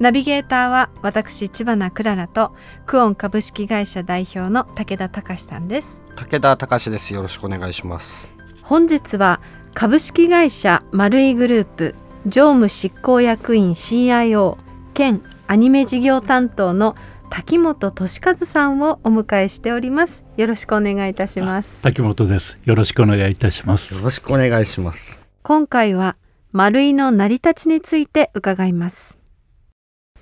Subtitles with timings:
[0.00, 2.54] ナビゲーターは私千葉なクララと
[2.86, 6.04] クオン株式会社代表の武田隆さんです。
[6.14, 7.12] 武田隆です。
[7.14, 8.32] よろしくお願いします。
[8.62, 9.40] 本日は
[9.74, 11.94] 株式会社丸井グループ
[12.26, 14.56] 常務執行役員 CIO
[14.94, 16.94] 兼アニメ事業担当の
[17.28, 20.24] 滝本俊和さんをお迎えしております。
[20.36, 21.82] よろしくお願いいたします。
[21.82, 22.56] 滝本です。
[22.64, 23.94] よろしくお願いいたします。
[23.94, 25.26] よろしくお願いします。
[25.42, 26.16] 今回は
[26.52, 29.17] 丸井の成り立ちについて伺います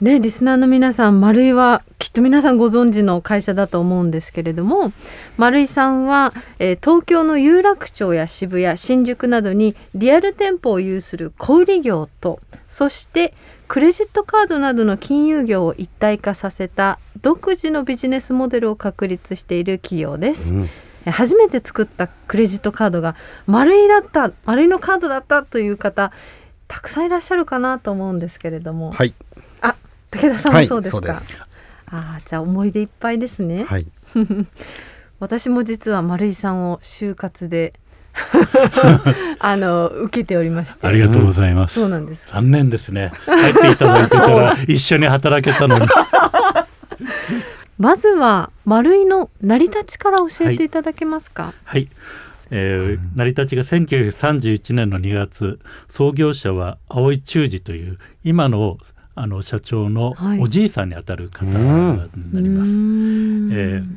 [0.00, 4.92] ね、リスナーの皆さん丸井はきっと皆さんご存知の会社だと思うんですけれども
[5.36, 13.34] 丸井さんは、えー、東京の有楽町や渋谷新宿などにリアル店舗を有する小売業とそして
[13.68, 20.52] クレジットカードなどの金融業を一体化させた独自のビジネスモデルを確立している企業です。
[20.54, 20.70] うん。
[21.06, 26.12] 初めて作ったクレジットカードが丸いだった丸いのカードだったという方
[26.68, 29.42] たくさんいらっしゃるかなと思うんですけれども、はい、あ
[30.10, 31.46] 武田さんもそうですか、
[31.86, 33.86] はい、あじゃあ思い出いっぱいですね、はい、
[35.20, 37.72] 私も実は丸井さんを就活で
[39.38, 40.86] あの受けておりまして。
[40.86, 42.26] ありがとうございます、そうなんです。
[42.26, 43.12] 残念ですね。
[43.24, 45.86] 入っていただいてたら一緒に働けたのに。
[47.78, 51.44] まずは丸井の成り立ちから教えていただけますか。
[51.44, 51.88] はい、はい。
[52.50, 58.76] えー、成り立ちが1931年の2月創業者は青井忠治という今の
[59.20, 61.52] あの社長のおじいさんにあたる方に
[62.32, 62.70] なります。
[62.70, 62.80] はい、
[63.52, 63.96] えー、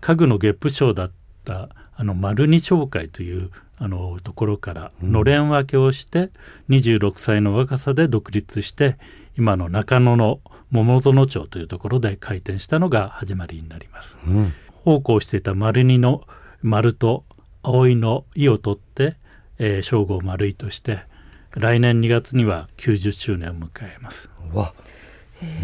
[0.00, 1.10] 家具の月賦賞だっ
[1.44, 6.30] たあの丸二商会というあのところからのれん分けをして、
[6.68, 8.98] うん、26歳の若さで独立して
[9.38, 10.40] 今の中野の
[10.72, 14.16] 桃園町というところで開店したのが始まりになります。
[14.26, 14.52] うん、
[14.84, 16.24] 奉公していた丸二の
[16.62, 17.24] 丸と
[17.62, 19.16] 葵の「意を取って、
[19.58, 21.04] えー、称号丸いとして
[21.56, 24.28] 来年2月には90周年を迎えます。
[24.52, 24.72] わ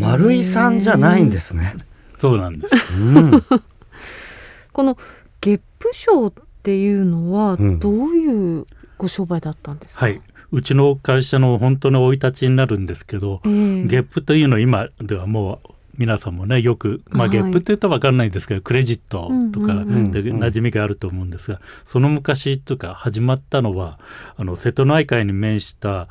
[0.00, 1.74] 丸井さんじゃないんですね。
[2.18, 2.74] そうなんです。
[2.92, 3.30] うん、
[4.72, 4.96] この
[5.40, 6.32] 月賦賞っ
[6.62, 8.66] ていうのはどういう
[8.98, 10.06] ご商売だったんですか？
[10.06, 10.22] うん、はい。
[10.52, 23.98] うちの会社の本当の生い立ちになるんですけど、えー、月賦というのは今ではもう皆さんもねよく、まあ、ゲップって言うと分かんないんですけど、はい、クレジットとかで馴染みがあると思うんですが、その昔とか始まったのは
[24.36, 26.08] あの瀬戸内海に面した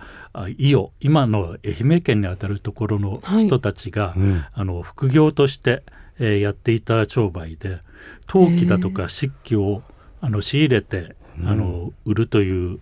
[0.58, 4.20] 伊予今の愛媛県にあたるところの人たちが、はい
[4.54, 5.84] あの副業として、
[6.20, 7.80] えー、やっていた商売で
[8.28, 9.82] 陶器だとか漆器を
[10.22, 12.80] あの仕入れて、あの売るという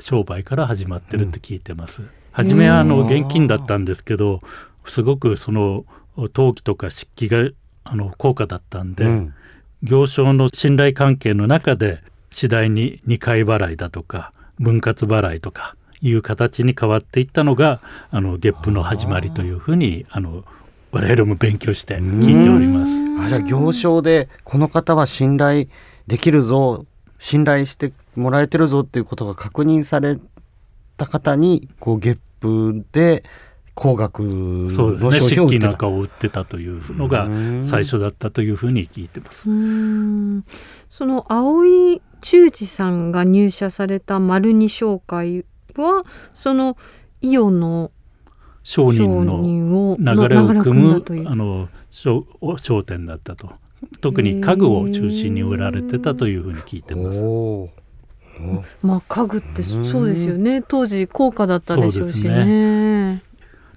[0.00, 2.02] 商売から始まってるって聞いてます。
[2.32, 4.40] 初めはあの現金だったんですけど
[4.86, 5.84] すごくその
[6.32, 7.50] 陶器とか漆器が
[7.84, 9.34] あの高価だったんで、うん、
[9.82, 17.80] 行商の信頼関係の中で次第に2回払いだとか分割払いとかいう形に変わっていったのが
[18.10, 20.44] あの月賦の始まりというふうにあの
[20.90, 22.92] 我々も勉強して聞いております。
[23.24, 25.66] あじゃあ行商でこの方は信頼
[26.06, 26.84] できるぞ
[27.18, 30.18] 信頼してもらえてるぞっていうことが確認され
[30.96, 33.24] た方にこう月賦で
[33.74, 34.30] 高額
[34.74, 35.20] そうですね。
[35.20, 37.28] 漆器なんかを売ってたというのが
[37.66, 39.44] 最初だったというふうに聞いてます。
[40.90, 45.44] その青井忠治さんが入社された丸二商会
[45.74, 46.02] は
[46.34, 46.76] その
[47.22, 47.90] イオの
[48.62, 52.26] 商人の流れを組むあの商
[52.58, 53.52] 商店だったと。
[54.00, 57.20] 特に家具を中心に売られてたというふうに聞いてます。
[58.82, 60.62] まあ家具ってそうですよね。
[60.62, 63.22] 当時高価だったでしょうしね。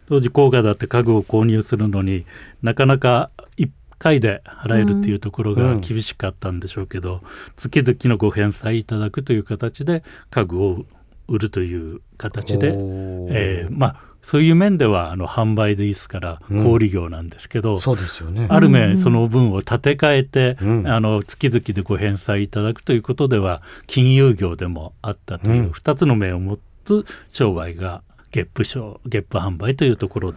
[0.07, 2.25] 当時高価だって家具を購入するのに
[2.61, 3.69] なかなか1
[3.99, 7.21] 回で払えるっていうところが厳しかったんでしょうけど、うん、
[7.55, 10.85] 月々のご返済いただくという形で家具を
[11.27, 28.01] 売るという形で、えー、まあそういう面ではあの販売でいいですから小売業なんですけど、うん、そうですよね、ある面その分を立て替えて、うん、あの月々でご返済いただくということでは金融業でもあったという2つの面を持つ商売が
[28.35, 30.33] ゲップ賞ゲップ販売というところ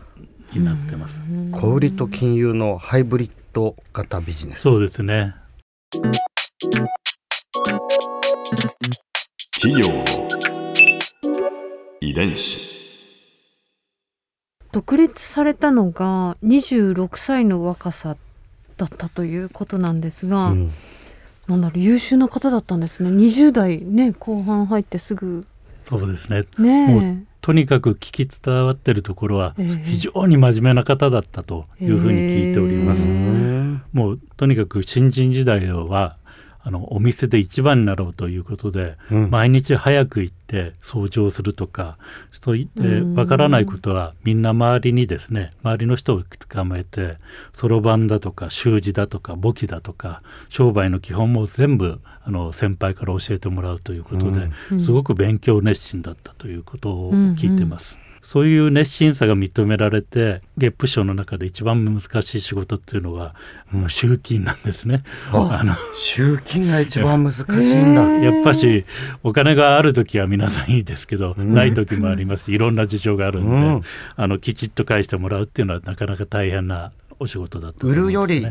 [0.52, 1.20] になってます。
[1.50, 4.60] 小売と金融のハイブリッド型ビジネス。
[4.60, 5.34] そうですね。
[9.60, 10.04] 企業の
[12.00, 12.78] 遺伝子。
[14.70, 18.16] 独立されたのが26歳の若さ
[18.76, 20.72] だったということなんですが、うん、
[21.48, 23.10] なんだろう優秀な方だったんですね。
[23.10, 25.44] 20代ね後半入ってすぐ。
[25.84, 26.44] そうですね。
[26.60, 33.00] ねとにかく聞き伝わってるところは非常に真面目な方だったというふうに聞いております。
[33.00, 36.18] えー、もうとにかく新人時代は
[36.60, 41.98] あのお店で一番になろうということで、うん、毎日早く行って掃除をするとか
[42.32, 47.16] そういってわからないことはみんな周りにですね周りの人を捕まえて
[47.54, 57.94] そろばんだとか習字だとか簿記だとか商売の基本も全部あの先輩から教えてもらうということで、うん、すごく勉強熱心だったということを聞いてます。
[57.94, 63.34] うんうんそういう熱心さが認められて月プ賞の中で一番難しい仕事っていうのは、
[63.72, 65.02] うん、集金なんですね。
[65.32, 68.02] あの集金が一番難しいんだ。
[68.20, 68.84] やっぱし
[69.22, 73.82] お金がある時は皆さんいいですけど、うん、ない時もありますいろんな事情があるんで、うん、
[74.16, 78.46] あのきちっと返してもらうっていうのはなかなか大変なお仕事だと、ね、売るより、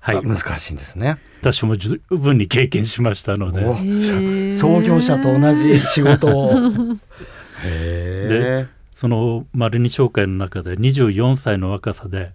[0.00, 1.16] はい、難しいんですね。
[1.40, 4.52] 私も十分に経験しましたので。
[4.52, 6.52] 創業者と同じ仕事を。
[7.64, 8.81] へえ。
[9.02, 12.30] その丸二商会の中で24歳の若さで、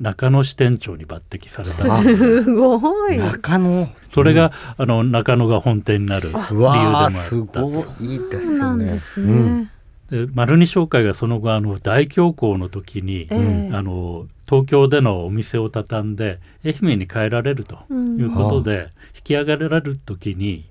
[0.00, 2.02] 中野支店長に抜擢された。
[2.02, 3.16] すごい。
[3.16, 3.88] 中野？
[4.12, 7.12] それが、あの中野が本店になる理由でもあった。
[7.12, 7.68] すご
[8.00, 9.70] いいいですね。
[10.10, 18.88] で丸二商会がその後あの大恐慌の時に、えー、あの東京でのお店を畳んで愛媛に帰られるということで、うん、引
[19.22, 20.64] き上げられる時に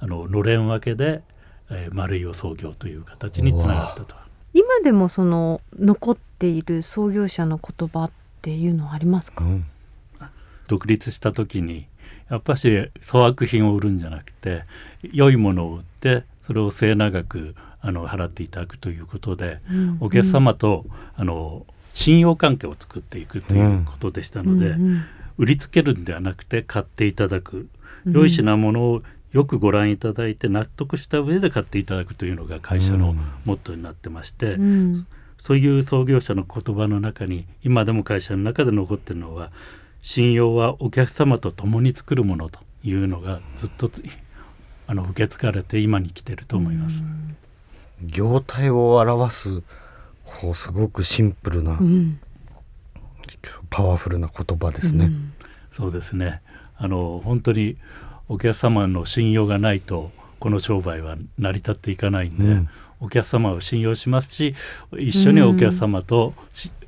[0.00, 1.22] あののれん分けで、
[1.70, 4.20] えー、丸井を創業という形につながったと。
[4.52, 8.10] 今でもその残っている創業者の言葉っ
[8.42, 9.66] ていうのはありますか、うん、
[10.66, 11.86] 独立した時に
[12.28, 14.64] やっぱし粗悪品を売るんじゃなくて
[15.02, 20.84] 良いものを売ってそれを末永くあの払っていただくということで、うん、お客様と、
[21.16, 21.64] あの
[21.94, 25.04] 信用関係を作っていくということでしたので、うんうん、
[25.38, 27.68] 売りつけるんではなくて買っていただく。
[28.06, 35.06] 良い品物をよくご覧いただいて納得した上で買っていただくというのが会社のモットーになってまして、うん、
[35.38, 39.50] そういう創業者の言葉の中に今でも会社の中で残ってるのは
[40.02, 43.90] 信用はお客様と共に作るものというのがずっと
[44.86, 47.04] あの受け継がれて今に来てると思います。
[47.04, 49.62] うん、業態を表す
[50.24, 52.18] こうすごくシンプルな、うん、
[53.68, 55.10] パワフルな言葉ですね。
[55.70, 56.42] そうですね。
[56.76, 57.76] あの本当に
[58.30, 62.68] お客様の信用がないとこの商売は成り立っていかないんで、うん、
[63.00, 64.54] お客様を信用しますし
[64.96, 66.32] 一緒にお客様と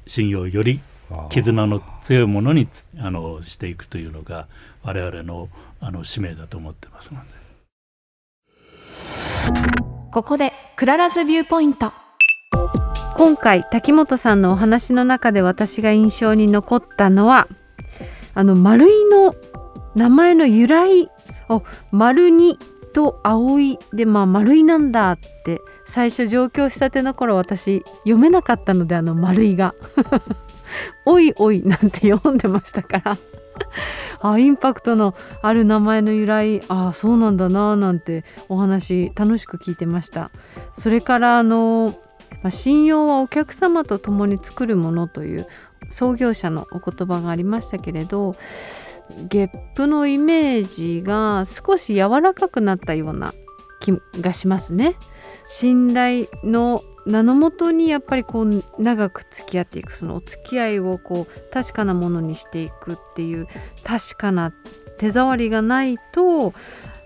[0.06, 0.81] 信用をより
[1.31, 2.69] 絆の強いものに
[3.00, 4.47] あのしていくというのが
[4.85, 5.49] 我々の
[5.81, 7.27] あの使命だと思ってますので。
[10.12, 11.93] ここで Clara's viewpoint。
[13.17, 17.49] 今回滝本さんのお話の中で私が印象に残ったのは
[18.35, 19.35] あのマルイの
[19.94, 21.11] 名前の由来
[21.53, 22.59] お丸に
[22.93, 29.75] と葵でまあ丸いなんだって最初上京したての頃私読めなかったのであの丸いが。
[31.05, 33.19] おいおいなんて読んでましたから。
[34.21, 36.61] あインパクトのある名前の由来。
[36.69, 40.31] ああそうなんだななんてお話楽しく聞いてました。
[40.73, 41.95] それからあの、
[42.43, 45.47] まあ、信用はお客様と共に作るものという
[45.89, 48.37] 創業者のお言葉がありましたけれど
[49.29, 53.35] ゲップのイメージが少し柔らかくなったような
[53.81, 54.97] 気がしますね。
[55.49, 63.49] 信頼の名のもとにやっぱりこう長く付き合っていくそのお付き合いをこう確かなものにしていくっていう
[63.82, 64.53] 確かな
[64.99, 66.55] 手触りがないと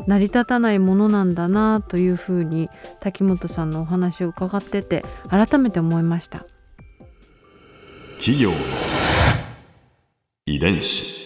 [0.07, 2.69] 成り立たないものなんだなというふうに
[3.01, 6.45] 滝本さんのお話を伺ってて改めて思いました
[8.19, 8.53] 企業
[10.45, 11.26] 遺伝子